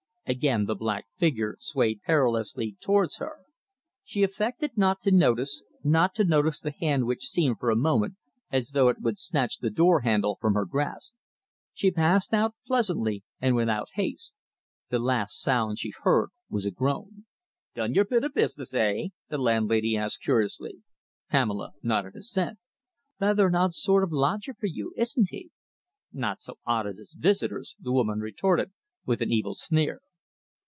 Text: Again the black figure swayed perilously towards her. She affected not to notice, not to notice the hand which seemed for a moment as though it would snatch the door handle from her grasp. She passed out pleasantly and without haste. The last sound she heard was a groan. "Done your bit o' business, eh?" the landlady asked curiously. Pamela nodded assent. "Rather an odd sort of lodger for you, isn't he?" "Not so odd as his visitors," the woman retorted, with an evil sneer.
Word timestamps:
Again 0.27 0.63
the 0.65 0.75
black 0.75 1.07
figure 1.17 1.57
swayed 1.59 2.03
perilously 2.03 2.77
towards 2.79 3.17
her. 3.17 3.39
She 4.05 4.23
affected 4.23 4.77
not 4.77 5.01
to 5.01 5.11
notice, 5.11 5.61
not 5.83 6.15
to 6.15 6.23
notice 6.23 6.61
the 6.61 6.71
hand 6.71 7.05
which 7.05 7.25
seemed 7.27 7.59
for 7.59 7.69
a 7.69 7.75
moment 7.75 8.15
as 8.49 8.69
though 8.69 8.87
it 8.87 9.01
would 9.01 9.19
snatch 9.19 9.57
the 9.57 9.69
door 9.71 10.01
handle 10.01 10.37
from 10.39 10.53
her 10.53 10.63
grasp. 10.63 11.15
She 11.73 11.91
passed 11.91 12.33
out 12.33 12.55
pleasantly 12.65 13.25
and 13.41 13.57
without 13.57 13.89
haste. 13.95 14.33
The 14.89 14.99
last 14.99 15.37
sound 15.41 15.79
she 15.79 15.91
heard 16.03 16.29
was 16.49 16.65
a 16.65 16.71
groan. 16.71 17.25
"Done 17.75 17.93
your 17.93 18.05
bit 18.05 18.23
o' 18.23 18.29
business, 18.29 18.73
eh?" 18.73 19.07
the 19.27 19.37
landlady 19.37 19.97
asked 19.97 20.21
curiously. 20.21 20.75
Pamela 21.29 21.73
nodded 21.83 22.15
assent. 22.15 22.57
"Rather 23.19 23.47
an 23.47 23.55
odd 23.55 23.73
sort 23.73 24.01
of 24.01 24.13
lodger 24.13 24.53
for 24.53 24.67
you, 24.67 24.93
isn't 24.95 25.27
he?" 25.29 25.49
"Not 26.13 26.39
so 26.39 26.53
odd 26.65 26.87
as 26.87 26.99
his 26.99 27.15
visitors," 27.15 27.75
the 27.81 27.91
woman 27.91 28.19
retorted, 28.19 28.71
with 29.05 29.19
an 29.19 29.33
evil 29.33 29.55
sneer. 29.55 29.99